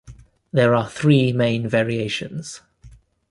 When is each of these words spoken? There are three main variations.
There 0.51 0.73
are 0.73 0.89
three 0.89 1.31
main 1.31 1.67
variations. 1.67 2.61